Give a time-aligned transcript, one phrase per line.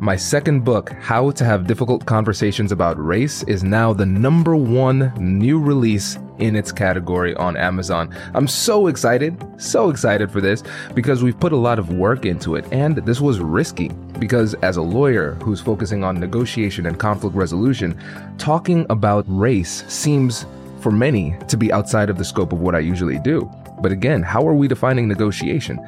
[0.00, 5.12] My second book, How to Have Difficult Conversations About Race, is now the number one
[5.18, 8.16] new release in its category on Amazon.
[8.32, 10.62] I'm so excited, so excited for this
[10.94, 13.88] because we've put a lot of work into it and this was risky
[14.20, 18.00] because as a lawyer who's focusing on negotiation and conflict resolution,
[18.38, 20.46] talking about race seems
[20.80, 23.50] for many to be outside of the scope of what I usually do.
[23.80, 25.78] But again, how are we defining negotiation?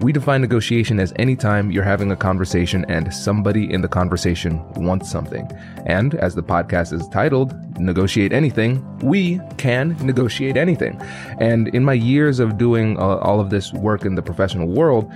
[0.00, 4.62] We define negotiation as any time you're having a conversation and somebody in the conversation
[4.74, 5.50] wants something.
[5.86, 11.00] And as the podcast is titled, Negotiate Anything, we can negotiate anything.
[11.40, 15.12] And in my years of doing uh, all of this work in the professional world,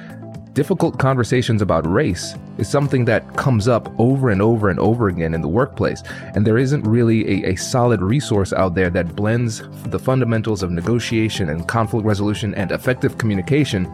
[0.55, 5.33] difficult conversations about race is something that comes up over and over and over again
[5.33, 6.03] in the workplace.
[6.35, 10.73] And there isn't really a, a, solid resource out there that blends the fundamentals of
[10.73, 13.87] negotiation and conflict resolution and effective communication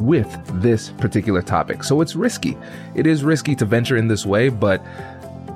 [0.00, 1.82] with this particular topic.
[1.84, 2.56] So it's risky.
[2.94, 4.82] It is risky to venture in this way, but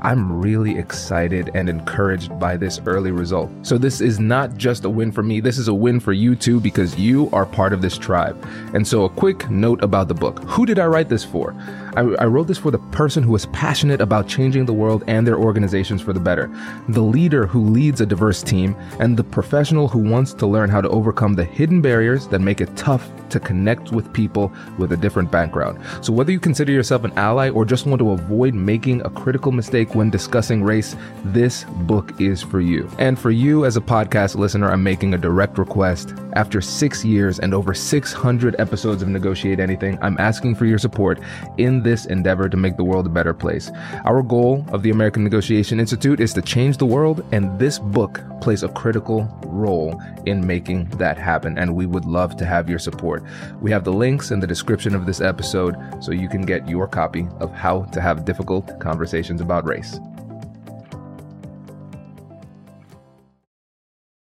[0.02, 3.50] I'm really excited and encouraged by this early result.
[3.62, 6.34] So, this is not just a win for me, this is a win for you
[6.34, 8.42] too because you are part of this tribe.
[8.74, 11.54] And so, a quick note about the book Who did I write this for?
[11.96, 15.26] I, I, wrote this for the person who is passionate about changing the world and
[15.26, 16.48] their organizations for the better,
[16.88, 20.80] the leader who leads a diverse team, and the professional who wants to learn how
[20.80, 24.96] to overcome the hidden barriers that make it tough to connect with people with a
[24.96, 25.80] different background.
[26.00, 29.50] So, whether you consider yourself an ally or just want to avoid making a critical
[29.50, 32.90] mistake when discussing race, this book is for you.
[32.98, 36.14] And for you as a podcast listener, I'm making a direct request.
[36.34, 41.20] After six years and over 600 episodes of Negotiate Anything, I'm asking for your support
[41.58, 43.70] in this endeavor to make the world a better place.
[44.04, 48.20] Our goal of the American Negotiation Institute is to change the world, and this book
[48.40, 51.58] plays a critical role in making that happen.
[51.58, 53.22] And we would love to have your support.
[53.60, 56.86] We have the links in the description of this episode so you can get your
[56.86, 59.79] copy of How to Have Difficult Conversations About Race.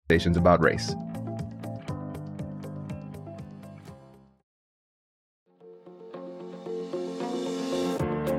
[0.08, 0.94] Conversations about race.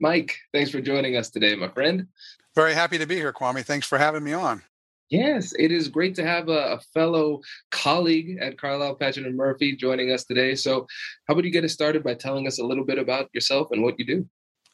[0.00, 2.06] Mike, thanks for joining us today, my friend.
[2.54, 3.64] Very happy to be here, Kwame.
[3.64, 4.62] Thanks for having me on.
[5.10, 7.40] Yes, it is great to have a, a fellow
[7.70, 10.54] colleague at Carlile Patchen and Murphy joining us today.
[10.54, 10.86] So,
[11.26, 13.82] how about you get us started by telling us a little bit about yourself and
[13.82, 14.26] what you do?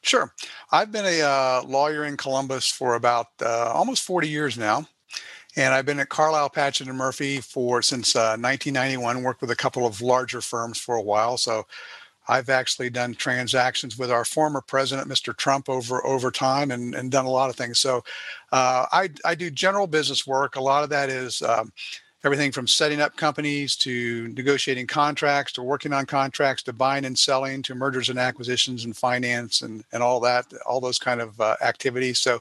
[0.03, 0.33] Sure.
[0.71, 4.87] I've been a uh, lawyer in Columbus for about uh, almost 40 years now.
[5.57, 9.23] And I've been at Carlile Patchen and Murphy for since uh, 1991.
[9.23, 11.65] Worked with a couple of larger firms for a while, so
[12.27, 15.35] I've actually done transactions with our former president, Mr.
[15.35, 17.79] Trump, over over time, and, and done a lot of things.
[17.79, 18.03] So,
[18.51, 20.55] uh, I I do general business work.
[20.55, 21.71] A lot of that is um,
[22.23, 27.17] everything from setting up companies to negotiating contracts to working on contracts to buying and
[27.17, 31.39] selling to mergers and acquisitions and finance and and all that, all those kind of
[31.39, 32.19] uh, activities.
[32.19, 32.39] So.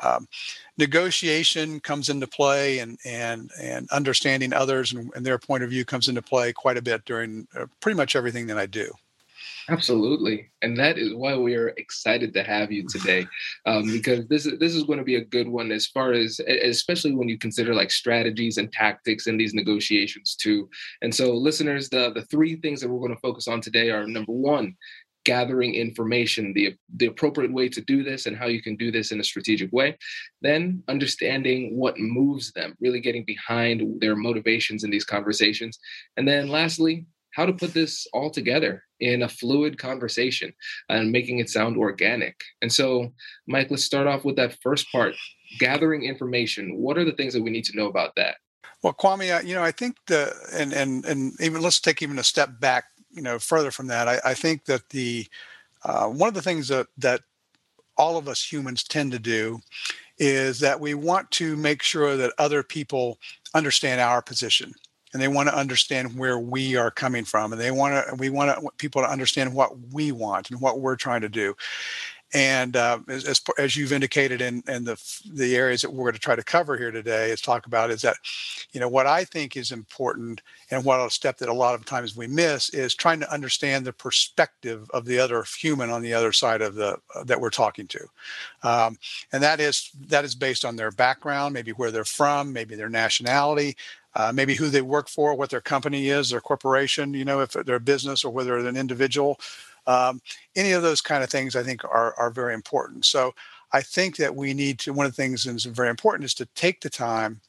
[0.00, 0.28] Um,
[0.76, 5.84] negotiation comes into play and and and understanding others and, and, their point of view
[5.84, 8.92] comes into play quite a bit during uh, pretty much everything that I do.
[9.70, 13.26] Absolutely, and that is why we are excited to have you today,
[13.66, 16.40] um, because this is this is going to be a good one as far as
[16.40, 20.70] especially when you consider like strategies and tactics in these negotiations too.
[21.02, 24.06] And so, listeners, the the three things that we're going to focus on today are
[24.06, 24.74] number one,
[25.26, 29.12] gathering information, the the appropriate way to do this, and how you can do this
[29.12, 29.98] in a strategic way.
[30.40, 35.78] Then understanding what moves them, really getting behind their motivations in these conversations,
[36.16, 37.04] and then lastly,
[37.34, 40.52] how to put this all together in a fluid conversation
[40.88, 42.40] and making it sound organic.
[42.62, 43.12] And so,
[43.46, 45.14] Mike, let's start off with that first part
[45.58, 46.76] gathering information.
[46.76, 48.36] What are the things that we need to know about that?
[48.82, 52.24] Well, Kwame, you know, I think the and and and even let's take even a
[52.24, 54.08] step back, you know, further from that.
[54.08, 55.26] I, I think that the
[55.84, 57.22] uh, one of the things that that
[57.96, 59.60] all of us humans tend to do
[60.18, 63.18] is that we want to make sure that other people
[63.54, 64.72] understand our position
[65.12, 68.30] and they want to understand where we are coming from and they want to we
[68.30, 71.54] want to, people to understand what we want and what we're trying to do.
[72.34, 75.00] And uh, as, as, you've indicated in, in the,
[75.32, 78.02] the areas that we're going to try to cover here today is talk about is
[78.02, 78.16] that,
[78.72, 81.86] you know, what I think is important and what a step that a lot of
[81.86, 86.12] times we miss is trying to understand the perspective of the other human on the
[86.12, 88.06] other side of the uh, that we're talking to,
[88.62, 88.98] um,
[89.32, 92.90] and that is that is based on their background, maybe where they're from, maybe their
[92.90, 93.74] nationality,
[94.18, 97.52] uh, maybe who they work for, what their company is, their corporation, you know, if
[97.52, 99.40] they're a business or whether they're an individual.
[99.86, 100.20] Um,
[100.54, 103.06] any of those kind of things I think are, are very important.
[103.06, 103.34] So
[103.72, 106.46] I think that we need to, one of the things that's very important is to
[106.54, 107.40] take the time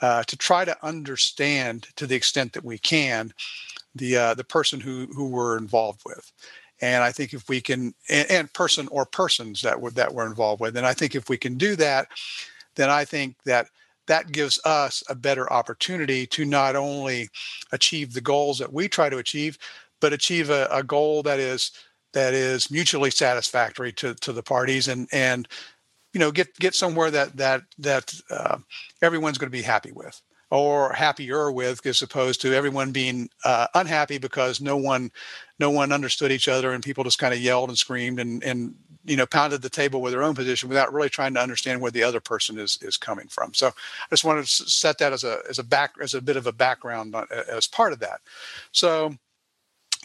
[0.00, 3.32] uh, to try to understand to the extent that we can
[3.94, 6.32] the uh, the person who who we're involved with.
[6.80, 10.26] And I think if we can, and, and person or persons that were that we're
[10.26, 12.08] involved with, and I think if we can do that,
[12.76, 13.66] then I think that
[14.10, 17.28] that gives us a better opportunity to not only
[17.70, 19.56] achieve the goals that we try to achieve,
[20.00, 21.70] but achieve a, a goal that is
[22.12, 25.46] that is mutually satisfactory to, to the parties and and
[26.12, 28.58] you know get get somewhere that that that uh,
[29.00, 30.20] everyone's going to be happy with
[30.50, 35.12] or happier with as opposed to everyone being uh, unhappy because no one
[35.60, 38.74] no one understood each other and people just kind of yelled and screamed and and
[39.04, 41.90] you know pounded the table with their own position without really trying to understand where
[41.90, 43.54] the other person is is coming from.
[43.54, 46.36] So i just wanted to set that as a as a back as a bit
[46.36, 47.14] of a background
[47.48, 48.20] as part of that.
[48.72, 49.14] So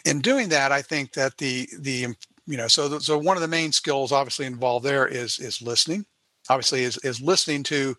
[0.04, 2.14] in doing that i think that the the
[2.46, 6.06] you know so so one of the main skills obviously involved there is is listening.
[6.48, 7.96] Obviously is is listening to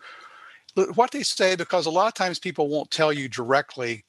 [0.93, 4.05] what they say because a lot of times people won't tell you directly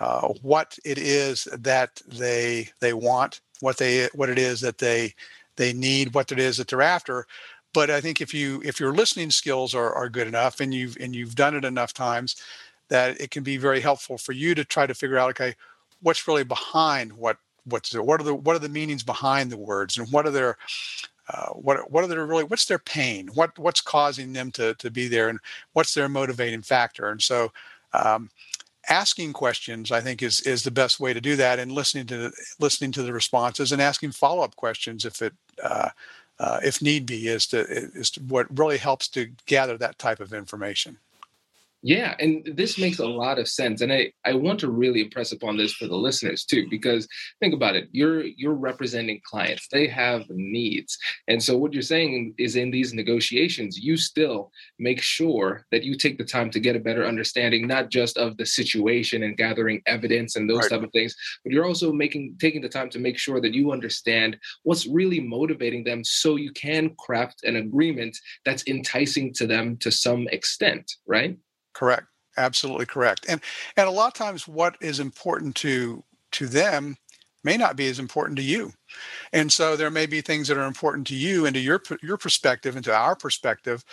[0.00, 5.14] uh, what it is that they they want what they what it is that they
[5.56, 7.26] they need what it is that they're after
[7.72, 10.96] but i think if you if your listening skills are, are good enough and you've
[11.00, 12.36] and you've done it enough times
[12.88, 15.54] that it can be very helpful for you to try to figure out okay
[16.02, 19.96] what's really behind what what's what are the what are the meanings behind the words
[19.96, 20.56] and what are their
[21.28, 23.28] uh, what what are their really what's their pain?
[23.34, 25.40] What what's causing them to to be there and
[25.72, 27.08] what's their motivating factor?
[27.08, 27.52] And so
[27.92, 28.30] um,
[28.90, 32.18] asking questions i think is is the best way to do that and listening to
[32.18, 35.90] the, listening to the responses and asking follow-up questions if it uh,
[36.38, 40.20] uh, if need be is to is to what really helps to gather that type
[40.20, 40.98] of information
[41.86, 43.82] yeah, and this makes a lot of sense.
[43.82, 47.06] And I, I want to really impress upon this for the listeners too, because
[47.40, 47.90] think about it.
[47.92, 49.68] You're you're representing clients.
[49.70, 50.96] They have needs.
[51.28, 55.94] And so what you're saying is in these negotiations, you still make sure that you
[55.94, 59.82] take the time to get a better understanding, not just of the situation and gathering
[59.84, 60.70] evidence and those right.
[60.70, 61.14] type of things,
[61.44, 65.20] but you're also making taking the time to make sure that you understand what's really
[65.20, 68.16] motivating them so you can craft an agreement
[68.46, 71.36] that's enticing to them to some extent, right?
[71.74, 72.06] Correct.
[72.36, 73.26] Absolutely correct.
[73.28, 73.40] And
[73.76, 76.02] and a lot of times what is important to
[76.32, 76.96] to them
[77.44, 78.72] may not be as important to you.
[79.32, 82.18] And so there may be things that are important to you and to your your
[82.18, 83.84] perspective and to our perspective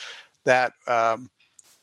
[0.45, 1.29] that um,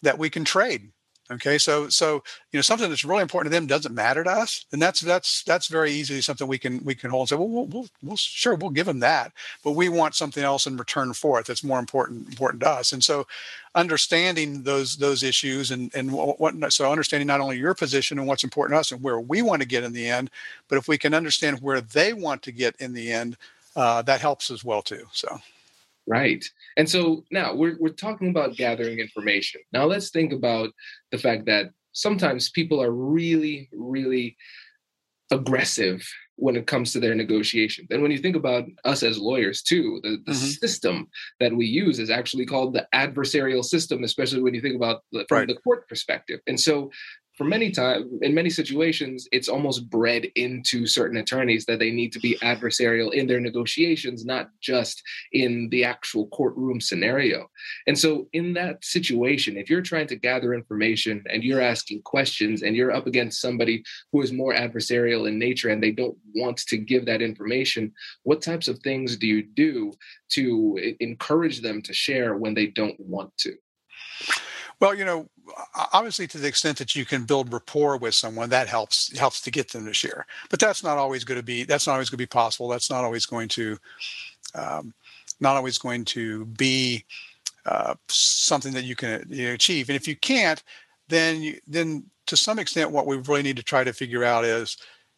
[0.02, 0.90] that we can trade
[1.30, 4.64] Okay, so so you know something that's really important to them doesn't matter to us,
[4.72, 7.48] and that's that's that's very easily something we can we can hold and say, well,
[7.48, 9.32] we'll, we'll, we'll sure we'll give them that,
[9.62, 12.92] but we want something else in return for it that's more important important to us.
[12.92, 13.26] And so,
[13.74, 18.26] understanding those those issues and and what, what so understanding not only your position and
[18.26, 20.30] what's important to us and where we want to get in the end,
[20.68, 23.36] but if we can understand where they want to get in the end,
[23.76, 25.04] uh, that helps as well too.
[25.12, 25.38] So.
[26.06, 26.50] Right.
[26.78, 29.60] And so now we're, we're talking about gathering information.
[29.72, 30.70] Now let's think about
[31.10, 34.36] the fact that sometimes people are really, really
[35.30, 37.88] aggressive when it comes to their negotiations.
[37.90, 40.50] And when you think about us as lawyers too, the, the mm-hmm.
[40.50, 41.08] system
[41.40, 45.26] that we use is actually called the adversarial system, especially when you think about the,
[45.28, 45.48] from right.
[45.48, 46.38] the court perspective.
[46.46, 46.92] And so
[47.38, 52.12] for many times, in many situations, it's almost bred into certain attorneys that they need
[52.14, 55.00] to be adversarial in their negotiations, not just
[55.32, 57.48] in the actual courtroom scenario.
[57.86, 62.62] And so, in that situation, if you're trying to gather information and you're asking questions
[62.62, 66.56] and you're up against somebody who is more adversarial in nature and they don't want
[66.56, 67.92] to give that information,
[68.24, 69.92] what types of things do you do
[70.30, 73.54] to encourage them to share when they don't want to?
[74.80, 75.28] Well, you know,
[75.92, 79.50] obviously to the extent that you can build rapport with someone, that helps helps to
[79.50, 80.26] get them to share.
[80.50, 82.68] But that's not always going to be that's not always going to be possible.
[82.68, 83.78] That's not always going to
[84.54, 84.94] um,
[85.40, 87.04] not always going to be
[87.66, 89.88] uh, something that you can you know, achieve.
[89.88, 90.62] And if you can't,
[91.08, 94.44] then you, then to some extent, what we really need to try to figure out
[94.44, 94.76] is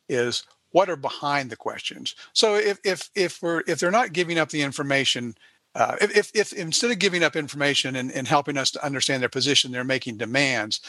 [0.08, 2.14] is what are behind the questions.
[2.32, 5.34] So if if if we're if they're not giving up the information
[5.74, 9.28] uh, if, if, instead of giving up information and, and helping us to understand their
[9.28, 10.80] position, they're making demands,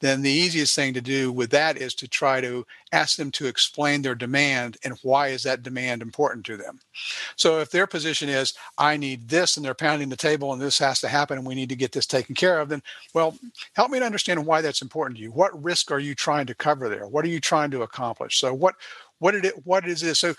[0.00, 3.46] then the easiest thing to do with that is to try to ask them to
[3.46, 6.80] explain their demand and why is that demand important to them.
[7.36, 10.78] So if their position is, I need this, and they're pounding the table and this
[10.78, 12.82] has to happen and we need to get this taken care of, then,
[13.12, 13.36] well,
[13.74, 15.32] help me to understand why that's important to you.
[15.32, 17.06] What risk are you trying to cover there?
[17.06, 18.40] What are you trying to accomplish?
[18.40, 18.76] So what,
[19.18, 20.18] what did it, what is this?
[20.18, 20.34] So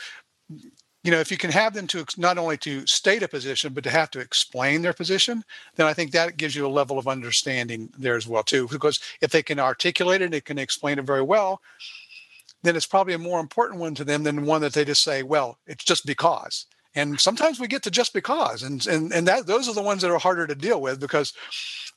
[1.03, 3.83] you know, if you can have them to not only to state a position, but
[3.83, 5.43] to have to explain their position,
[5.75, 8.67] then I think that gives you a level of understanding there as well too.
[8.67, 11.61] Because if they can articulate it, they can explain it very well,
[12.61, 15.23] then it's probably a more important one to them than one that they just say,
[15.23, 19.47] "Well, it's just because." And sometimes we get to just because, and and and that
[19.47, 21.33] those are the ones that are harder to deal with because,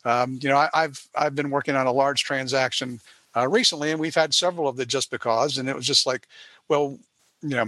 [0.06, 3.00] um, you know, I, have I've been working on a large transaction
[3.36, 6.26] uh, recently, and we've had several of the just because, and it was just like,
[6.68, 6.98] well,
[7.42, 7.66] you know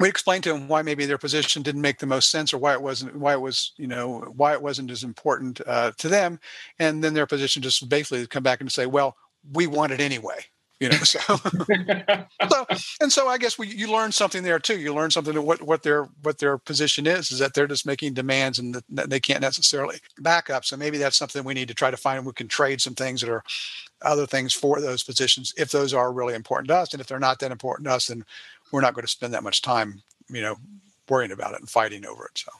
[0.00, 2.72] we explained to them why maybe their position didn't make the most sense or why
[2.72, 6.40] it wasn't why it was you know why it wasn't as important uh, to them.
[6.78, 9.16] And then their position just basically come back and say well
[9.52, 10.46] we want it anyway
[10.80, 11.20] you know so
[12.50, 12.66] so
[13.00, 14.78] and so i guess we, you learn something there too.
[14.78, 18.14] You learn something what what their what their position is is that they're just making
[18.14, 20.64] demands and they can't necessarily back up.
[20.64, 23.20] So maybe that's something we need to try to find we can trade some things
[23.20, 23.42] that are
[24.02, 26.92] other things for those positions if those are really important to us.
[26.92, 28.24] And if they're not that important to us then
[28.74, 30.56] we're not going to spend that much time, you know,
[31.08, 32.36] worrying about it and fighting over it.
[32.36, 32.50] So.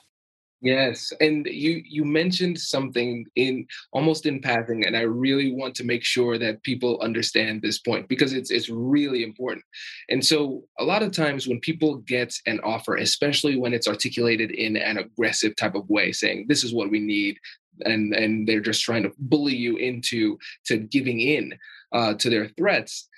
[0.60, 5.84] Yes, and you you mentioned something in almost in passing, and I really want to
[5.84, 9.64] make sure that people understand this point because it's it's really important.
[10.08, 14.52] And so, a lot of times when people get an offer, especially when it's articulated
[14.52, 17.36] in an aggressive type of way, saying this is what we need,
[17.84, 21.58] and and they're just trying to bully you into to giving in
[21.92, 23.08] uh, to their threats,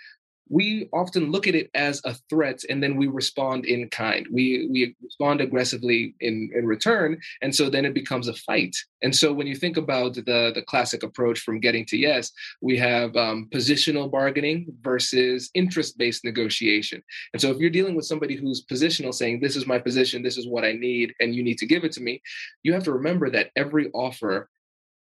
[0.48, 4.26] we often look at it as a threat and then we respond in kind.
[4.30, 8.76] We we respond aggressively in in return and so then it becomes a fight.
[9.02, 12.76] And so when you think about the the classic approach from getting to yes we
[12.78, 17.02] have um, positional bargaining versus interest based negotiation.
[17.32, 20.38] And so if you're dealing with somebody who's positional saying this is my position this
[20.38, 22.22] is what i need and you need to give it to me
[22.62, 24.48] you have to remember that every offer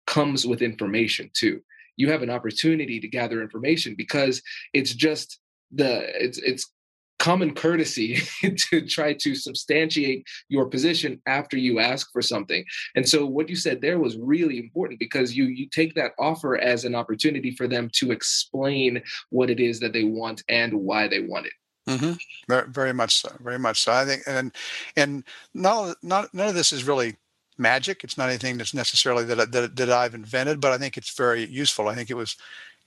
[0.08, 1.62] comes with information too
[2.00, 4.42] you have an opportunity to gather information because
[4.74, 5.40] it's just
[5.72, 6.72] the it's it's
[7.20, 8.22] common courtesy
[8.72, 12.64] to try to substantiate your position after you ask for something.
[12.96, 16.58] And so what you said there was really important because you you take that offer
[16.58, 21.08] as an opportunity for them to explain what it is that they want and why
[21.10, 21.54] they want it.
[21.90, 22.14] Mm-hmm.
[22.48, 23.36] Very, very much so.
[23.42, 23.92] Very much so.
[23.92, 24.56] I think, and
[24.96, 27.18] and not not none of this is really
[27.60, 28.04] magic.
[28.04, 31.46] It's not anything that's necessarily that, that, that I've invented, but I think it's very
[31.46, 31.88] useful.
[31.88, 32.36] I think it was,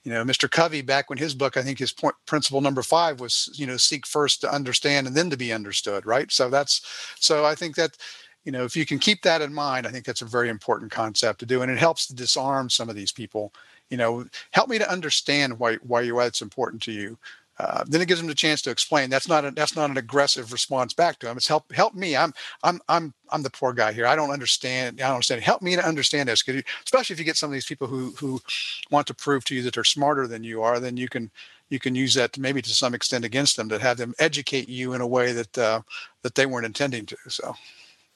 [0.03, 0.49] you know, Mr.
[0.49, 3.77] Covey back when his book, I think his point principle number five was, you know,
[3.77, 6.05] seek first to understand and then to be understood.
[6.05, 6.31] Right.
[6.31, 6.81] So that's,
[7.19, 7.97] so I think that,
[8.43, 10.91] you know, if you can keep that in mind, I think that's a very important
[10.91, 11.61] concept to do.
[11.61, 13.53] And it helps to disarm some of these people,
[13.89, 17.17] you know, help me to understand why, why you, why it's important to you.
[17.59, 19.09] Uh, then it gives them the chance to explain.
[19.09, 21.37] That's not a, that's not an aggressive response back to them.
[21.37, 22.15] It's help help me.
[22.15, 22.33] I'm
[22.63, 24.07] I'm I'm I'm the poor guy here.
[24.07, 24.99] I don't understand.
[24.99, 25.41] I don't understand.
[25.41, 26.47] Help me to understand this.
[26.47, 28.41] You, especially if you get some of these people who who
[28.89, 31.29] want to prove to you that they're smarter than you are, then you can
[31.69, 34.67] you can use that to maybe to some extent against them to have them educate
[34.67, 35.81] you in a way that uh,
[36.23, 37.17] that they weren't intending to.
[37.27, 37.55] So.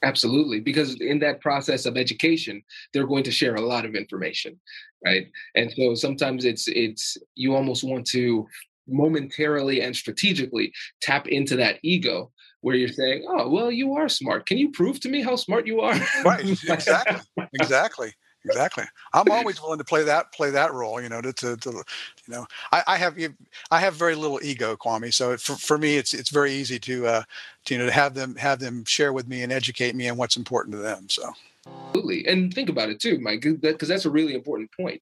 [0.03, 2.62] Absolutely, because in that process of education,
[2.94, 4.60] they're going to share a lot of information,
[5.03, 5.25] right?
[5.56, 8.48] And so sometimes it's it's you almost want to
[8.88, 14.46] momentarily and strategically tap into that ego where you're saying, "Oh, well, you are smart.
[14.46, 16.46] Can you prove to me how smart you are?" right.
[16.70, 17.20] Exactly.
[17.53, 18.13] exactly.
[18.46, 18.86] Exactly.
[19.13, 21.01] I'm always willing to play that play that role.
[21.01, 23.17] You know, to, to, to you know, I, I, have
[23.72, 25.13] I have very little ego, Kwame.
[25.13, 27.24] So for, for me, it's it's very easy to uh,
[27.65, 30.17] to you know to have them have them share with me and educate me on
[30.17, 31.10] what's important to them.
[31.10, 31.34] So.
[31.88, 35.01] Absolutely, and think about it too, Mike, because that's a really important point.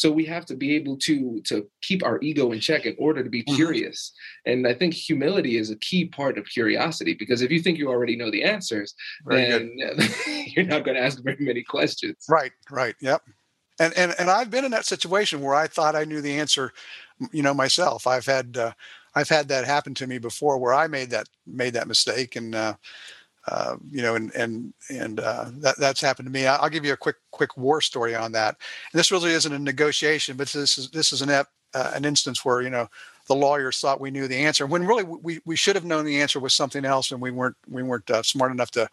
[0.00, 3.22] So we have to be able to to keep our ego in check in order
[3.22, 3.54] to be mm-hmm.
[3.54, 4.12] curious.
[4.46, 7.90] And I think humility is a key part of curiosity because if you think you
[7.90, 8.94] already know the answers,
[9.26, 9.76] very then
[10.46, 12.16] you're not going to ask very many questions.
[12.30, 12.94] Right, right.
[13.02, 13.24] Yep.
[13.78, 16.72] And and and I've been in that situation where I thought I knew the answer,
[17.30, 18.06] you know, myself.
[18.06, 18.72] I've had uh,
[19.14, 22.54] I've had that happen to me before where I made that made that mistake and
[22.54, 22.74] uh,
[23.46, 26.46] uh, you know, and and and uh, that that's happened to me.
[26.46, 28.56] I'll give you a quick quick war story on that.
[28.92, 32.04] And this really isn't a negotiation, but this is this is an ep, uh, an
[32.04, 32.88] instance where you know
[33.28, 36.20] the lawyers thought we knew the answer when really we, we should have known the
[36.20, 38.88] answer was something else, and we weren't we weren't uh, smart enough to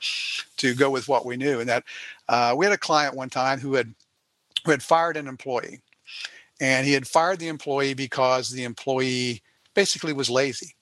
[0.57, 1.59] to go with what we knew.
[1.59, 1.83] And that
[2.29, 3.93] uh, we had a client one time who had
[4.63, 5.81] who had fired an employee,
[6.61, 9.41] and he had fired the employee because the employee
[9.73, 10.76] basically was lazy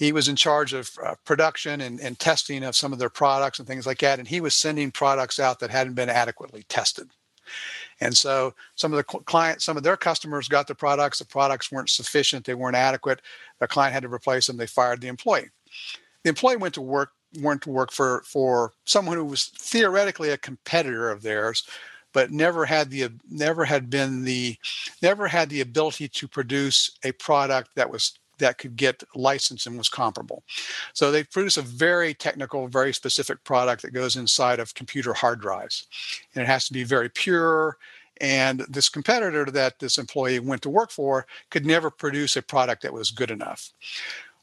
[0.00, 3.58] he was in charge of uh, production and, and testing of some of their products
[3.58, 4.18] and things like that.
[4.18, 7.10] And he was sending products out that hadn't been adequately tested.
[8.00, 11.18] And so some of the clients, some of their customers got the products.
[11.18, 12.46] The products weren't sufficient.
[12.46, 13.20] They weren't adequate.
[13.58, 14.56] The client had to replace them.
[14.56, 15.50] They fired the employee.
[16.24, 20.38] The employee went to work, went to work for for someone who was theoretically a
[20.38, 21.68] competitor of theirs,
[22.14, 24.56] but never had the never had been the
[25.02, 29.78] never had the ability to produce a product that was that could get licensed and
[29.78, 30.42] was comparable.
[30.92, 35.40] So they produce a very technical, very specific product that goes inside of computer hard
[35.40, 35.86] drives.
[36.34, 37.78] And it has to be very pure.
[38.20, 42.82] And this competitor that this employee went to work for could never produce a product
[42.82, 43.72] that was good enough.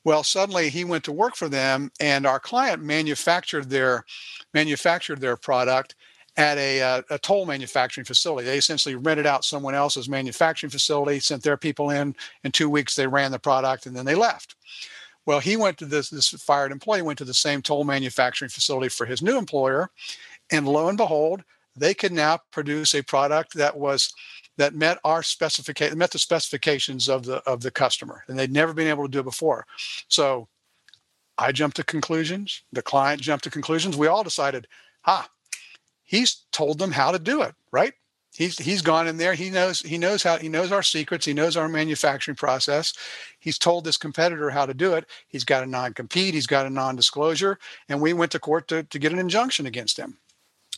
[0.04, 4.06] Well, suddenly he went to work for them, and our client manufactured their
[4.54, 5.96] manufactured their product
[6.38, 8.46] at a, uh, a, toll manufacturing facility.
[8.46, 12.16] They essentially rented out someone else's manufacturing facility, sent their people in.
[12.44, 14.56] In two weeks, they ran the product and then they left.
[15.26, 18.88] Well, he went to this, this fired employee went to the same toll manufacturing facility
[18.88, 19.90] for his new employer.
[20.52, 21.44] And lo and behold,
[21.76, 24.14] they could now produce a product that was
[24.58, 28.74] that met our specification met the specifications of the of the customer and they'd never
[28.74, 29.66] been able to do it before
[30.08, 30.48] so
[31.38, 34.68] i jumped to conclusions the client jumped to conclusions we all decided
[35.06, 35.30] ah
[36.08, 37.94] he's told them how to do it, right?
[38.34, 39.34] He's he's gone in there.
[39.34, 41.26] He knows he knows how he knows our secrets.
[41.26, 42.94] He knows our manufacturing process.
[43.40, 45.06] He's told this competitor how to do it.
[45.28, 46.34] He's got a non-compete.
[46.34, 47.58] He's got a non-disclosure,
[47.90, 50.18] and we went to court to, to get an injunction against him.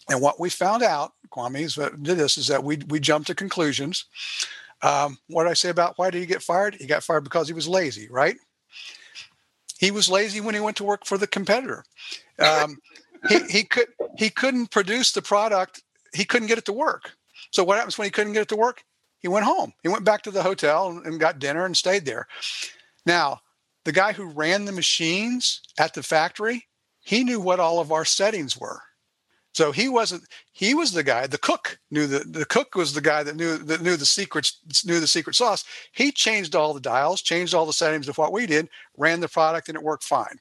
[0.10, 3.28] And what we found out, Kwame, is that did this is that we we jumped
[3.28, 4.06] to conclusions.
[4.82, 6.76] Um, what did I say about why did he get fired?
[6.76, 8.38] He got fired because he was lazy, right?
[9.78, 11.84] He was lazy when he went to work for the competitor.
[12.39, 12.78] Um,
[13.28, 15.84] he, he could he couldn't produce the product.
[16.14, 17.12] He couldn't get it to work.
[17.52, 18.84] So what happens when he couldn't get it to work?
[19.20, 19.74] He went home.
[19.84, 22.28] He went back to the hotel and got dinner and stayed there.
[23.06, 23.42] Now,
[23.86, 26.68] the guy who ran the machines at the factory,
[27.02, 28.82] he knew what all of our settings were.
[29.54, 30.24] So he wasn't
[30.60, 33.58] he was the guy the cook knew the the cook was the guy that knew
[33.60, 35.63] that knew the secrets knew the secret sauce.
[35.93, 38.67] He changed all the dials changed all the settings of what we did
[38.98, 40.38] ran the product and it worked fine.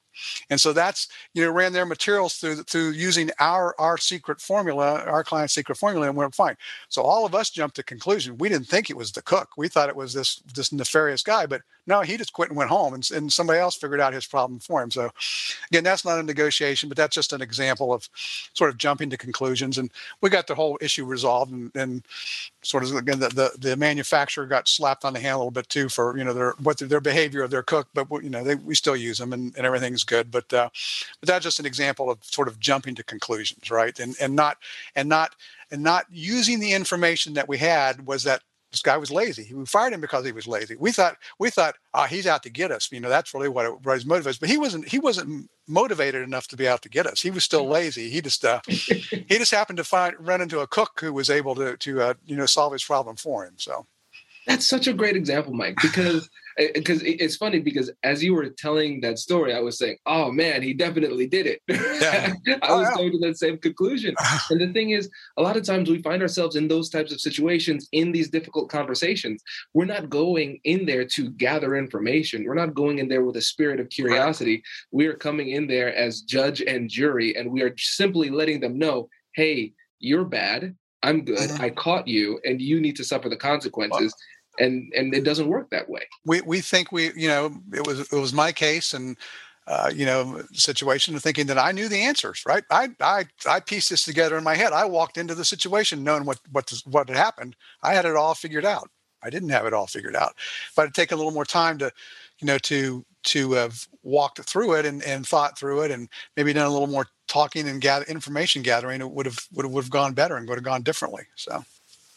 [0.49, 5.05] And so that's you know ran their materials through through using our our secret formula
[5.05, 6.57] our client's secret formula and went fine.
[6.89, 8.37] So all of us jumped to conclusion.
[8.37, 9.51] We didn't think it was the cook.
[9.55, 12.69] We thought it was this this nefarious guy but no he just quit and went
[12.69, 14.91] home and, and somebody else figured out his problem for him.
[14.91, 15.11] So
[15.71, 18.09] again that's not a negotiation but that's just an example of
[18.53, 19.77] sort of jumping to conclusions.
[19.77, 19.89] And
[20.21, 22.03] we got the whole issue resolved and, and
[22.61, 25.69] sort of again the, the, the manufacturer got slapped on the hand a little bit
[25.69, 28.55] too for you know their what their, behavior of their cook but you know they,
[28.55, 30.31] we still use them and, and everything's good.
[30.31, 30.69] But uh,
[31.19, 33.97] but that's just an example of sort of jumping to conclusions right?
[33.99, 34.57] And and not
[34.95, 35.35] and not
[35.71, 39.53] and not using the information that we had was that this guy was lazy.
[39.53, 40.75] We fired him because he was lazy.
[40.75, 42.91] We thought we thought, ah, oh, he's out to get us.
[42.91, 44.39] You know, that's really what it was motivated.
[44.39, 44.87] But he wasn't.
[44.87, 47.21] He wasn't motivated enough to be out to get us.
[47.21, 48.09] He was still lazy.
[48.09, 51.55] He just uh, he just happened to find run into a cook who was able
[51.55, 53.55] to to uh, you know solve his problem for him.
[53.57, 53.87] So
[54.49, 56.29] that's such a great example, Mike, because
[56.73, 60.61] because it's funny because as you were telling that story, I was saying, "Oh man,
[60.61, 61.61] he definitely did it."
[61.99, 62.33] Yeah.
[62.47, 62.95] I oh, was yeah.
[62.95, 64.15] going to that same conclusion.
[64.49, 67.19] and the thing is, a lot of times we find ourselves in those types of
[67.19, 69.43] situations in these difficult conversations.
[69.73, 72.45] We're not going in there to gather information.
[72.45, 74.63] We're not going in there with a spirit of curiosity.
[74.91, 78.79] We are coming in there as judge and jury, and we are simply letting them
[78.79, 80.75] know, "Hey, you're bad.
[81.03, 81.49] I'm good.
[81.49, 81.63] Mm-hmm.
[81.63, 84.13] I caught you, and you need to suffer the consequences."
[84.59, 86.01] And and it doesn't work that way.
[86.25, 89.17] We we think we you know it was it was my case and.
[89.67, 92.63] Uh, you know, situation of thinking that I knew the answers, right?
[92.71, 94.73] I, I, I pieced this together in my head.
[94.73, 97.55] I walked into the situation knowing what, what, what had happened.
[97.83, 98.89] I had it all figured out.
[99.21, 100.33] I didn't have it all figured out,
[100.75, 101.91] but it'd take a little more time to,
[102.39, 106.51] you know, to, to have walked through it and, and thought through it and maybe
[106.51, 109.01] done a little more talking and gather information gathering.
[109.01, 111.27] It would have, would have, would have gone better and would have gone differently.
[111.35, 111.63] So.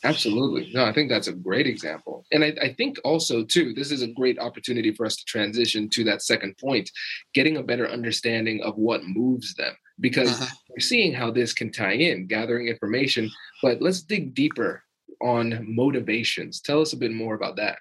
[0.05, 0.71] Absolutely.
[0.75, 2.25] No, I think that's a great example.
[2.33, 5.89] And I, I, think also, too, this is a great opportunity for us to transition
[5.91, 6.91] to that second point,
[7.35, 9.75] getting a better understanding of what moves them.
[10.01, 10.55] Because uh-huh.
[10.71, 13.31] we're seeing how this can tie in, gathering information.
[13.63, 14.83] But let's dig deeper
[15.21, 16.61] on motivations.
[16.61, 17.79] Tell us a bit more about that.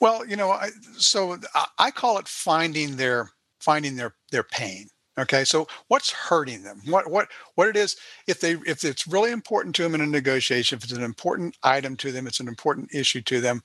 [0.00, 1.38] Well, you know, I, so
[1.78, 3.30] I call it finding their
[3.60, 4.88] finding their their pain
[5.20, 6.80] Okay, so what's hurting them?
[6.86, 7.96] What what what it is?
[8.26, 11.56] If they if it's really important to them in a negotiation, if it's an important
[11.62, 13.62] item to them, it's an important issue to them.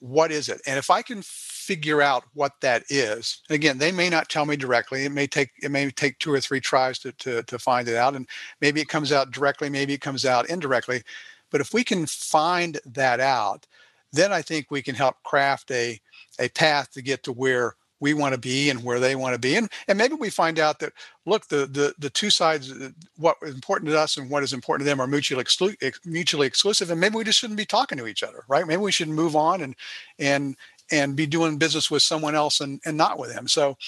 [0.00, 0.60] What is it?
[0.66, 4.54] And if I can figure out what that is, again, they may not tell me
[4.54, 5.06] directly.
[5.06, 7.96] It may take it may take two or three tries to to, to find it
[7.96, 8.28] out, and
[8.60, 11.02] maybe it comes out directly, maybe it comes out indirectly.
[11.50, 13.66] But if we can find that out,
[14.12, 15.98] then I think we can help craft a
[16.38, 19.38] a path to get to where we want to be and where they want to
[19.38, 20.92] be and and maybe we find out that
[21.24, 24.52] look the the the two sides uh, what is important to us and what is
[24.52, 27.96] important to them are mutually exclu- mutually exclusive and maybe we just shouldn't be talking
[27.96, 28.66] to each other right?
[28.66, 29.74] Maybe we should move on and
[30.18, 30.54] and
[30.90, 33.48] and be doing business with someone else and, and not with them.
[33.48, 33.78] So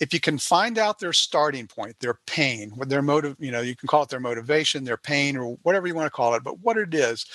[0.00, 3.60] if you can find out their starting point their pain what their motive you know
[3.60, 6.42] you can call it their motivation their pain or whatever you want to call it
[6.42, 7.26] but what it is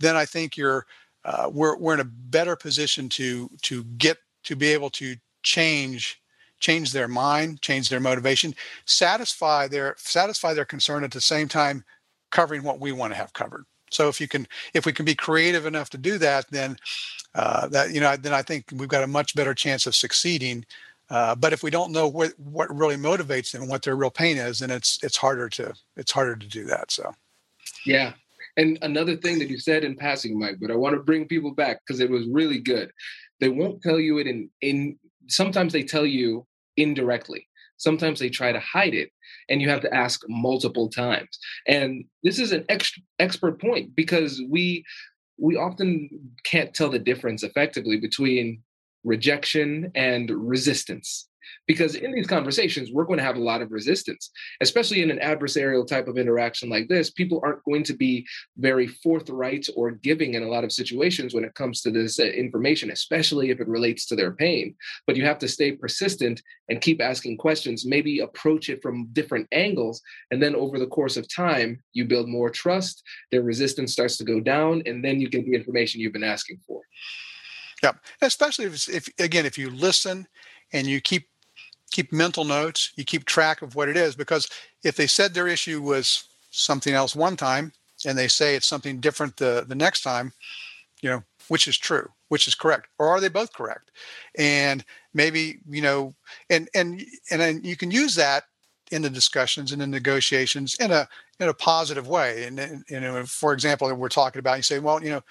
[0.00, 0.84] then i think you're
[1.24, 6.20] uh, we're, we're in a better position to to get to be able to change
[6.58, 8.54] change their mind change their motivation
[8.84, 11.84] satisfy their satisfy their concern at the same time
[12.30, 13.64] covering what we want to have covered.
[13.90, 16.76] So if you can if we can be creative enough to do that then
[17.34, 20.64] uh, that you know then i think we've got a much better chance of succeeding.
[21.08, 24.10] Uh, but if we don't know what what really motivates them and what their real
[24.10, 27.14] pain is then it's it's harder to it's harder to do that so.
[27.84, 28.12] Yeah.
[28.58, 31.52] And another thing that you said in passing mike but i want to bring people
[31.54, 32.90] back because it was really good.
[33.38, 37.46] They won't tell you it in in sometimes they tell you indirectly.
[37.78, 39.10] Sometimes they try to hide it
[39.48, 41.38] and you have to ask multiple times.
[41.66, 44.84] And this is an ex- expert point because we
[45.38, 46.08] we often
[46.44, 48.62] can't tell the difference effectively between
[49.04, 51.28] rejection and resistance
[51.66, 54.30] because in these conversations we're going to have a lot of resistance
[54.60, 58.86] especially in an adversarial type of interaction like this people aren't going to be very
[58.86, 62.90] forthright or giving in a lot of situations when it comes to this uh, information
[62.90, 64.74] especially if it relates to their pain.
[65.06, 69.48] But you have to stay persistent and keep asking questions maybe approach it from different
[69.52, 74.16] angles and then over the course of time you build more trust their resistance starts
[74.18, 76.80] to go down and then you get the information you've been asking for.
[77.82, 80.26] Yeah especially if, if again if you listen
[80.72, 81.28] and you keep
[81.90, 84.14] keep mental notes, you keep track of what it is.
[84.14, 84.48] Because
[84.82, 87.72] if they said their issue was something else one time
[88.06, 90.32] and they say it's something different the, the next time,
[91.02, 93.90] you know, which is true, which is correct, or are they both correct?
[94.36, 96.14] And maybe, you know,
[96.50, 98.44] and and and then you can use that
[98.90, 102.44] in the discussions and in negotiations in a in a positive way.
[102.44, 105.22] And, and you know, for example, we're talking about you say, well, you know,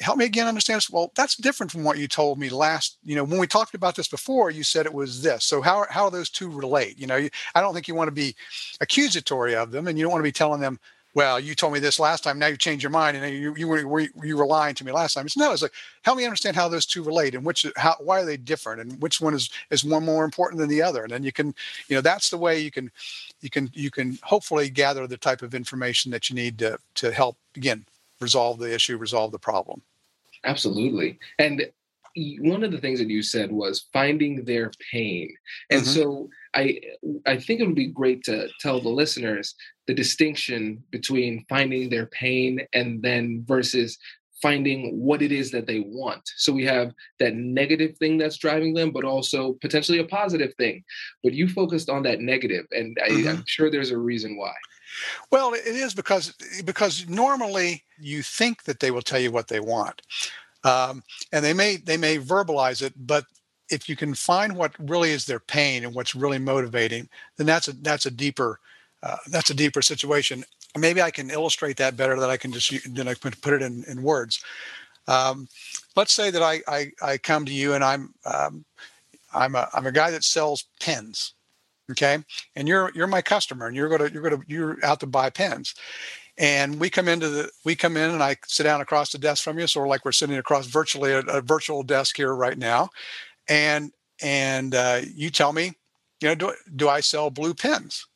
[0.00, 0.90] help me again understand this.
[0.90, 2.98] Well, that's different from what you told me last.
[3.04, 5.44] You know, when we talked about this before, you said it was this.
[5.44, 6.98] So how how those two relate?
[6.98, 8.34] You know, you, I don't think you want to be
[8.80, 10.80] accusatory of them, and you don't want to be telling them,
[11.14, 12.40] well, you told me this last time.
[12.40, 15.14] Now you changed your mind, and you you were, you were lying to me last
[15.14, 15.26] time.
[15.26, 15.52] It's no.
[15.52, 18.36] It's like help me understand how those two relate, and which how why are they
[18.36, 21.04] different, and which one is is one more important than the other.
[21.04, 21.54] And then you can,
[21.88, 22.90] you know, that's the way you can
[23.42, 27.12] you can you can hopefully gather the type of information that you need to to
[27.12, 27.84] help again
[28.28, 29.78] resolve the issue, resolve the problem.
[30.44, 31.18] Absolutely.
[31.38, 31.56] And
[32.40, 35.34] one of the things that you said was finding their pain.
[35.70, 36.00] And mm-hmm.
[36.00, 36.80] so I
[37.26, 39.54] I think it would be great to tell the listeners
[39.88, 43.98] the distinction between finding their pain and then versus
[44.44, 46.22] finding what it is that they want.
[46.36, 50.84] So we have that negative thing that's driving them, but also potentially a positive thing.
[51.22, 53.26] But you focused on that negative, and mm-hmm.
[53.26, 54.54] I, I'm sure there's a reason why.
[55.30, 59.60] Well, it is because because normally you think that they will tell you what they
[59.60, 60.02] want,
[60.64, 61.02] um,
[61.32, 63.24] and they may they may verbalize it, but
[63.70, 67.68] if you can find what really is their pain and what's really motivating, then that's
[67.68, 68.60] a that's a deeper
[69.02, 70.44] uh, that's a deeper situation.
[70.76, 73.62] Maybe I can illustrate that better than I can just then I can put it
[73.62, 74.42] in, in words.
[75.06, 75.48] Um,
[75.96, 78.64] let's say that I, I, I come to you and I'm um,
[79.32, 81.34] I'm a I'm a guy that sells pens,
[81.90, 82.18] okay,
[82.56, 85.74] and you're you're my customer and you're gonna you're gonna you're out to buy pens,
[86.38, 89.44] and we come into the we come in and I sit down across the desk
[89.44, 92.58] from you, sort of like we're sitting across virtually a, a virtual desk here right
[92.58, 92.90] now,
[93.48, 93.92] and
[94.22, 95.74] and uh, you tell me,
[96.20, 98.06] you know, do do I sell blue pens?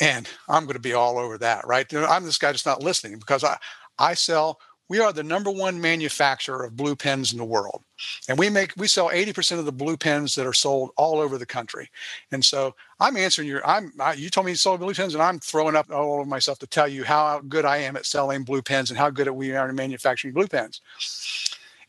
[0.00, 1.86] and I'm going to be all over that, right?
[1.94, 3.56] I'm this guy just not listening because I,
[3.98, 4.58] I sell.
[4.88, 7.82] We are the number one manufacturer of blue pens in the world,
[8.28, 11.38] and we make we sell 80% of the blue pens that are sold all over
[11.38, 11.88] the country.
[12.30, 13.66] And so I'm answering your.
[13.66, 16.24] I'm I, you told me you sold blue pens, and I'm throwing up all over
[16.24, 19.30] myself to tell you how good I am at selling blue pens and how good
[19.30, 20.80] we are in manufacturing blue pens.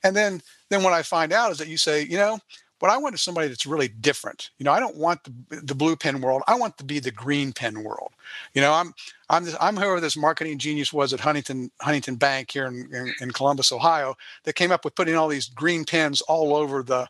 [0.03, 2.39] And then then what I find out is that you say, you know,
[2.83, 4.49] what I want is somebody that's really different.
[4.57, 6.41] You know, I don't want the, the blue pen world.
[6.47, 8.11] I want to be the green pen world.
[8.53, 8.93] You know, I'm
[9.29, 13.13] I'm this, I'm whoever this marketing genius was at Huntington Huntington Bank here in, in,
[13.21, 17.07] in, Columbus, Ohio, that came up with putting all these green pens all over the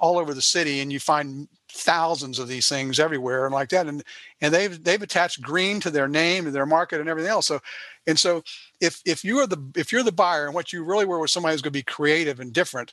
[0.00, 3.86] all over the city, and you find thousands of these things everywhere and like that.
[3.86, 4.02] And
[4.40, 7.46] and they've they've attached green to their name and their market and everything else.
[7.46, 7.60] So
[8.08, 8.42] and so
[8.80, 11.30] if if you are the if you're the buyer and what you really were was
[11.30, 12.92] somebody who's going to be creative and different,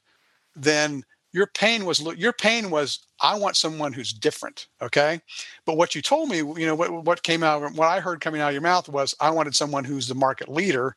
[0.56, 5.20] then your pain was your pain was i want someone who's different okay?
[5.65, 8.42] But what you told me you know what, what came out what i heard coming
[8.42, 10.96] out of your mouth was i wanted someone who's the market leader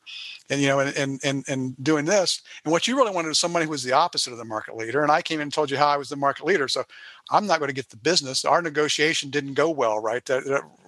[0.51, 3.39] and you know and and and, and doing this and what you really wanted was
[3.39, 5.71] somebody who was the opposite of the market leader and i came in and told
[5.71, 6.83] you how i was the market leader so
[7.31, 8.45] i'm not going to get the business.
[8.45, 10.29] Our negotiation didn't go well right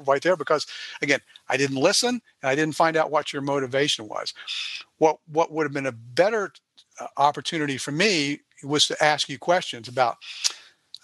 [0.07, 0.67] right there because
[1.03, 4.35] again i didn't listen and i didn't find out what your motivation was.
[4.99, 6.53] What what would have been a better
[7.01, 10.19] uh, opportunity for me was to ask you questions about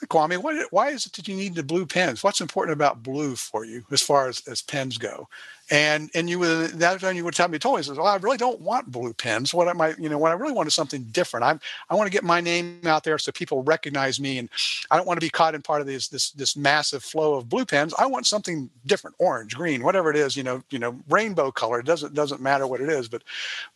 [0.06, 2.24] Kwame, what, why is it that you need the blue pens?
[2.24, 5.28] What's important about blue for you as far as, as pens go?
[5.70, 8.16] And and you would that time you would tell me told me says, well, I
[8.16, 9.54] really don't want blue pens.
[9.54, 11.44] What am I you know what I really want is something different.
[11.44, 14.48] I'm I want to get my name out there so people recognize me, and
[14.90, 17.48] I don't want to be caught in part of this this this massive flow of
[17.48, 17.94] blue pens.
[17.98, 20.36] I want something different, orange, green, whatever it is.
[20.36, 21.78] You know you know rainbow color.
[21.78, 23.22] It doesn't doesn't matter what it is, but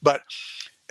[0.03, 0.23] but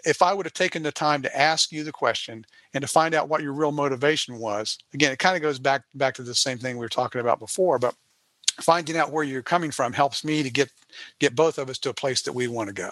[0.06, 3.14] if I would have taken the time to ask you the question and to find
[3.14, 6.36] out what your real motivation was, again, it kind of goes back back to the
[6.36, 7.96] same thing we were talking about before, but
[8.62, 10.72] finding out where you're coming from helps me to get
[11.20, 12.90] get both of us to a place that we want to go.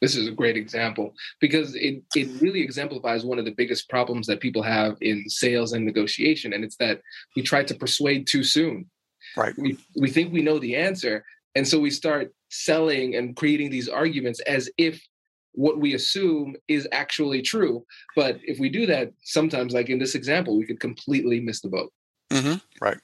[0.00, 4.26] This is a great example because it, it really exemplifies one of the biggest problems
[4.26, 6.52] that people have in sales and negotiation.
[6.52, 7.00] And it's that
[7.34, 8.90] we try to persuade too soon.
[9.34, 9.54] Right.
[9.56, 11.24] We, we think we know the answer.
[11.54, 15.00] And so we start selling and creating these arguments as if
[15.54, 17.84] what we assume is actually true.
[18.16, 21.68] But if we do that, sometimes, like in this example, we could completely miss the
[21.68, 21.92] boat.
[22.30, 22.56] Mm-hmm.
[22.80, 22.98] Right.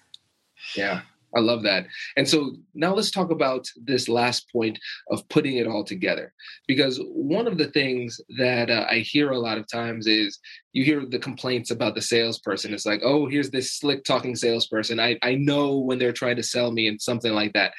[0.76, 1.02] Yeah.
[1.34, 1.86] I love that.
[2.16, 4.78] And so now let's talk about this last point
[5.10, 6.32] of putting it all together.
[6.66, 10.38] Because one of the things that uh, I hear a lot of times is
[10.72, 12.74] you hear the complaints about the salesperson.
[12.74, 14.98] It's like, oh, here's this slick talking salesperson.
[14.98, 17.74] I, I know when they're trying to sell me and something like that.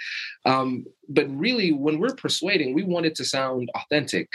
[0.46, 4.30] Um, but really, when we're persuading, we want it to sound authentic.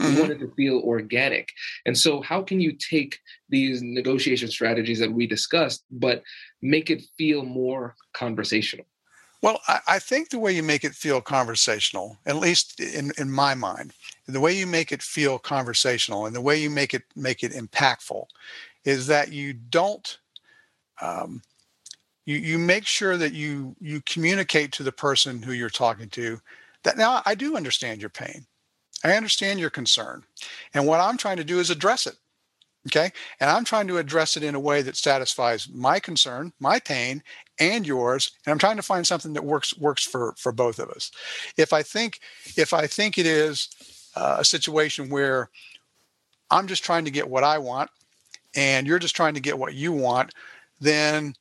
[0.00, 0.14] Mm-hmm.
[0.14, 1.52] We want it to feel organic.
[1.86, 6.22] And so, how can you take these negotiation strategies that we discussed, but
[6.62, 8.86] make it feel more conversational?
[9.40, 13.30] Well, I, I, think the way you make it feel conversational, at least in, in
[13.30, 13.92] my mind,
[14.26, 17.52] the way you make it feel conversational and the way you make it make it
[17.52, 18.24] impactful,
[18.86, 20.18] is that you don't
[21.02, 21.42] um,
[22.24, 26.40] you you make sure that you you communicate to the person who you're talking to
[26.82, 28.46] that now I do understand your pain.
[29.04, 30.24] I understand your concern.
[30.72, 32.16] And what I'm trying to do is address it.
[32.88, 33.12] Okay.
[33.40, 37.22] And I'm trying to address it in a way that satisfies my concern, my pain,
[37.58, 38.32] and yours.
[38.44, 41.10] And I'm trying to find something that works works for for both of us.
[41.56, 42.20] If I think
[42.56, 43.68] if I think it is
[44.16, 45.48] uh, a situation where
[46.50, 47.90] I'm just trying to get what I want
[48.54, 50.32] and you're just trying to get what you want,
[50.80, 51.34] then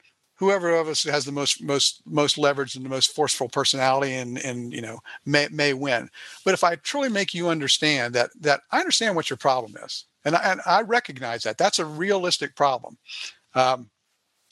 [0.44, 4.38] whoever of us has the most most most leverage and the most forceful personality and
[4.40, 6.10] and you know may may win.
[6.44, 10.06] But if i truly make you understand that that i understand what your problem is
[10.26, 12.98] and i, and I recognize that that's a realistic problem.
[13.56, 13.90] Um,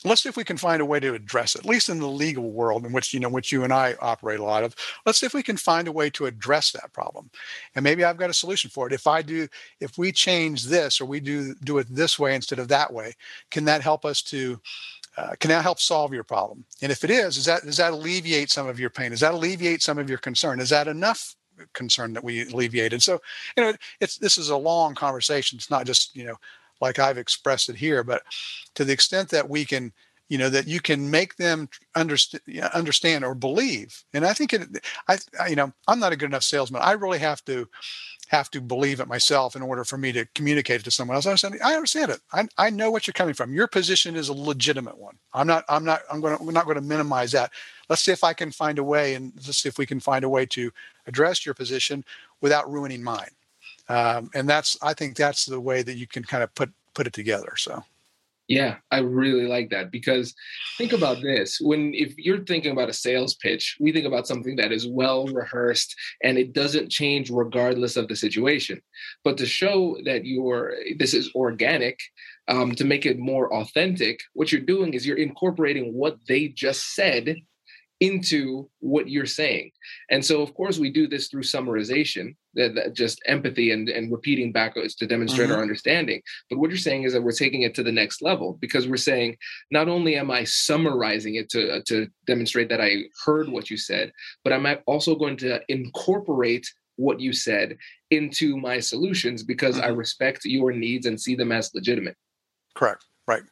[0.03, 2.07] let's see if we can find a way to address it at least in the
[2.07, 4.75] legal world in which you know which you and i operate a lot of.
[5.05, 7.29] Let's see if we can find a way to address that problem.
[7.75, 8.93] And maybe i've got a solution for it.
[8.93, 9.47] If i do
[9.79, 13.13] if we change this or we do do it this way instead of that way
[13.49, 14.59] can that help us to
[15.21, 16.65] uh, can that help solve your problem?
[16.81, 19.11] And if it is, does that does that alleviate some of your pain?
[19.11, 20.59] Does that alleviate some of your concern?
[20.59, 21.35] Is that enough
[21.73, 22.93] concern that we alleviated?
[22.93, 23.21] And so,
[23.55, 25.57] you know, it's this is a long conversation.
[25.57, 26.35] It's not just you know
[26.81, 28.23] like I've expressed it here, but
[28.73, 29.93] to the extent that we can
[30.27, 32.41] you know that you can make them understand
[32.73, 34.61] understand or believe and i think it
[35.09, 35.17] I,
[35.49, 37.67] you know i'm not a good enough salesman i really have to
[38.31, 41.25] have to believe it myself in order for me to communicate it to someone else.
[41.25, 42.21] I understand, I understand it.
[42.31, 43.53] I, I know what you're coming from.
[43.53, 45.17] Your position is a legitimate one.
[45.33, 47.51] I'm not, I'm not, I'm going to, we're not going to minimize that.
[47.89, 50.23] Let's see if I can find a way and let's see if we can find
[50.23, 50.71] a way to
[51.07, 52.05] address your position
[52.39, 53.31] without ruining mine.
[53.89, 57.07] Um, and that's, I think that's the way that you can kind of put, put
[57.07, 57.51] it together.
[57.57, 57.83] So.
[58.51, 60.35] Yeah, I really like that because
[60.77, 61.59] think about this.
[61.61, 65.25] When if you're thinking about a sales pitch, we think about something that is well
[65.27, 68.81] rehearsed and it doesn't change regardless of the situation.
[69.23, 71.97] But to show that you're this is organic,
[72.49, 76.93] um, to make it more authentic, what you're doing is you're incorporating what they just
[76.93, 77.37] said
[78.01, 79.71] into what you're saying.
[80.09, 84.11] And so, of course, we do this through summarization, that, that just empathy and, and
[84.11, 85.55] repeating backwards to demonstrate mm-hmm.
[85.55, 86.21] our understanding.
[86.49, 88.97] But what you're saying is that we're taking it to the next level because we're
[88.97, 89.37] saying,
[89.69, 93.77] not only am I summarizing it to, uh, to demonstrate that I heard what you
[93.77, 94.11] said,
[94.43, 97.77] but I'm also going to incorporate what you said
[98.09, 99.85] into my solutions because mm-hmm.
[99.85, 102.17] I respect your needs and see them as legitimate.
[102.75, 103.05] Correct.
[103.27, 103.43] Right.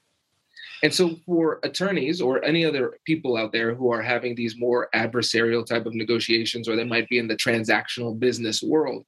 [0.81, 4.89] And so, for attorneys or any other people out there who are having these more
[4.95, 9.05] adversarial type of negotiations, or they might be in the transactional business world,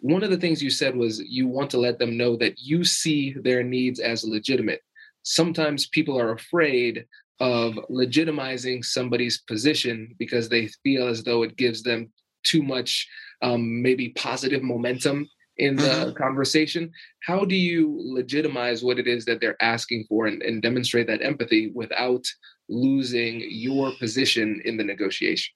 [0.00, 2.84] one of the things you said was you want to let them know that you
[2.84, 4.82] see their needs as legitimate.
[5.22, 7.06] Sometimes people are afraid
[7.38, 12.10] of legitimizing somebody's position because they feel as though it gives them
[12.42, 13.08] too much,
[13.42, 15.28] um, maybe positive momentum
[15.60, 16.12] in the mm-hmm.
[16.14, 21.06] conversation how do you legitimize what it is that they're asking for and, and demonstrate
[21.06, 22.24] that empathy without
[22.68, 25.54] losing your position in the negotiation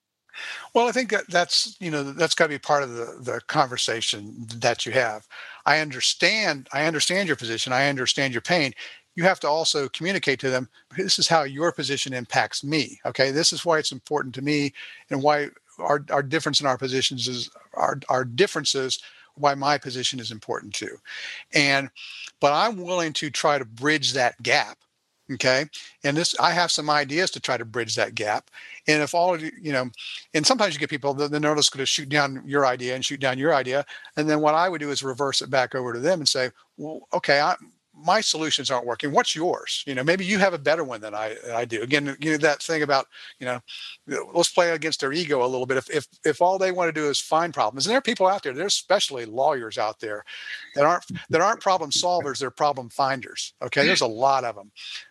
[0.74, 3.40] well, I think that that's you know that's got to be part of the the
[3.46, 5.28] conversation that you have.
[5.64, 7.72] I understand I understand your position.
[7.72, 8.72] I understand your pain.
[9.14, 10.68] You have to also communicate to them.
[10.96, 12.98] This is how your position impacts me.
[13.06, 14.72] Okay, this is why it's important to me,
[15.08, 18.98] and why our our difference in our positions is our our differences
[19.36, 20.96] why my position is important too.
[21.52, 21.90] And
[22.40, 24.78] but I'm willing to try to bridge that gap.
[25.32, 25.64] Okay.
[26.04, 28.50] And this I have some ideas to try to bridge that gap.
[28.86, 29.90] And if all of you, you know,
[30.34, 33.20] and sometimes you get people they're just going to shoot down your idea and shoot
[33.20, 33.86] down your idea.
[34.16, 36.50] And then what I would do is reverse it back over to them and say,
[36.76, 37.54] well, okay, I,
[37.96, 39.12] my solutions aren't working.
[39.12, 39.84] What's yours?
[39.86, 41.82] You know, maybe you have a better one than I I do.
[41.82, 43.06] Again, you know that thing about
[43.38, 43.60] you know,
[44.32, 45.76] let's play against their ego a little bit.
[45.76, 48.26] If if if all they want to do is find problems, and there are people
[48.26, 50.24] out there, there's especially lawyers out there
[50.74, 53.54] that aren't that aren't problem solvers, they're problem finders.
[53.62, 54.70] Okay, there's a lot of them.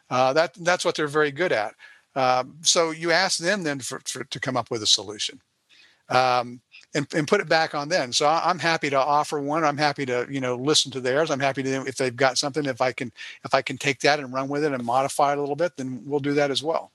[0.09, 1.73] Uh, that that's what they're very good at.
[2.15, 5.41] Um, so you ask them then for, for, to come up with a solution.
[6.09, 6.61] Um,
[6.93, 8.13] and, and put it back on them.
[8.13, 9.63] So I'm happy to offer one.
[9.63, 11.31] I'm happy to you know listen to theirs.
[11.31, 12.65] I'm happy to if they've got something.
[12.65, 13.11] If I can
[13.43, 15.77] if I can take that and run with it and modify it a little bit,
[15.77, 16.91] then we'll do that as well.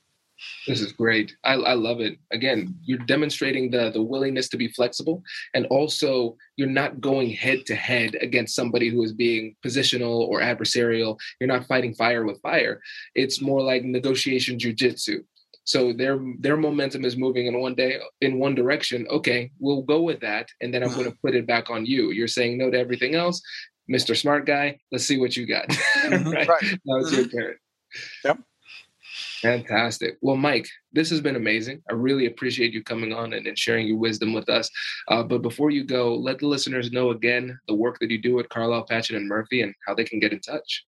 [0.67, 1.35] This is great.
[1.43, 2.17] I, I love it.
[2.31, 5.21] Again, you're demonstrating the the willingness to be flexible,
[5.53, 10.39] and also you're not going head to head against somebody who is being positional or
[10.39, 11.17] adversarial.
[11.39, 12.81] You're not fighting fire with fire.
[13.15, 15.23] It's more like negotiation jujitsu.
[15.69, 19.05] So their their momentum is moving in one day in one direction.
[19.11, 22.09] Okay, we'll go with that, and then I'm going to put it back on you.
[22.09, 23.39] You're saying no to everything else,
[23.87, 24.17] Mr.
[24.17, 24.79] Smart Guy.
[24.91, 25.67] Let's see what you got.
[26.09, 26.31] Mm-hmm.
[26.31, 26.47] right?
[26.47, 26.61] right.
[26.63, 27.55] That was your turn.
[28.25, 28.39] Yep.
[29.41, 30.17] Fantastic.
[30.21, 31.83] Well, Mike, this has been amazing.
[31.87, 34.71] I really appreciate you coming on and, and sharing your wisdom with us.
[35.07, 38.39] Uh, but before you go, let the listeners know again the work that you do
[38.39, 40.85] at Carlile Patchen and Murphy and how they can get in touch.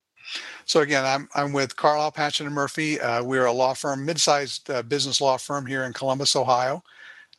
[0.64, 3.00] So again, I'm I'm with Carlile Patchen and Murphy.
[3.00, 6.82] Uh, we're a law firm, mid-sized uh, business law firm here in Columbus, Ohio.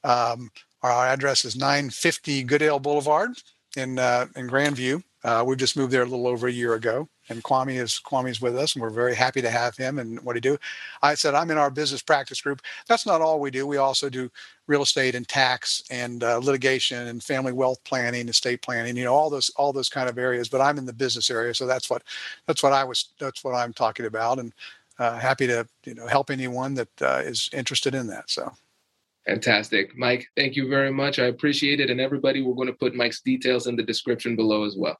[0.04, 0.52] Um,
[0.84, 3.32] our address is 950 Goodale Boulevard
[3.76, 5.02] in uh, in Grandview.
[5.24, 8.30] Uh, we've just moved there a little over a year ago, and Kwame is Kwame
[8.30, 10.58] is with us, and we're very happy to have him and what he do.
[11.02, 12.62] I said I'm in our business practice group.
[12.88, 13.66] That's not all we do.
[13.68, 14.30] We also do
[14.68, 18.98] real estate and tax and uh, litigation and family wealth planning, estate planning.
[18.98, 20.50] You know all those all those kind of areas.
[20.50, 22.04] But I'm in the business area, so that's what
[22.48, 24.54] that's what I was that's what I'm talking about, and
[25.00, 28.30] uh, happy to you know help anyone that uh, is interested in that.
[28.30, 28.52] So.
[29.26, 29.98] Fantastic.
[29.98, 31.18] Mike, thank you very much.
[31.18, 31.90] I appreciate it.
[31.90, 35.00] And everybody, we're going to put Mike's details in the description below as well.